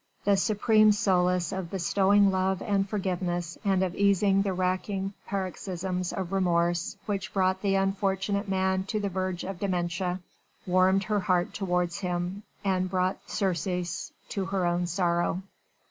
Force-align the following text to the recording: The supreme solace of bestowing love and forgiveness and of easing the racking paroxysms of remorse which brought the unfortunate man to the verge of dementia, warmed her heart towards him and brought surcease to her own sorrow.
The 0.25 0.35
supreme 0.35 0.91
solace 0.93 1.51
of 1.51 1.69
bestowing 1.69 2.31
love 2.31 2.63
and 2.63 2.89
forgiveness 2.89 3.59
and 3.63 3.83
of 3.83 3.93
easing 3.93 4.41
the 4.41 4.51
racking 4.51 5.13
paroxysms 5.27 6.11
of 6.11 6.31
remorse 6.31 6.97
which 7.05 7.31
brought 7.31 7.61
the 7.61 7.75
unfortunate 7.75 8.49
man 8.49 8.83
to 8.85 8.99
the 8.99 9.09
verge 9.09 9.43
of 9.43 9.59
dementia, 9.59 10.19
warmed 10.65 11.03
her 11.03 11.19
heart 11.19 11.53
towards 11.53 11.99
him 11.99 12.41
and 12.63 12.89
brought 12.89 13.29
surcease 13.29 14.11
to 14.29 14.45
her 14.45 14.65
own 14.65 14.87
sorrow. 14.87 15.43